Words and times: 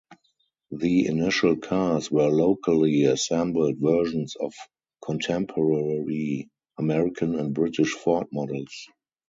The 0.71 1.05
initial 1.05 1.57
cars 1.57 2.09
were 2.09 2.29
locally 2.31 3.03
assembled 3.03 3.75
versions 3.77 4.35
of 4.35 4.51
contemporary 5.05 6.49
American 6.75 7.35
and 7.37 7.53
British 7.53 7.91
Ford 7.91 8.25
models. 8.33 8.87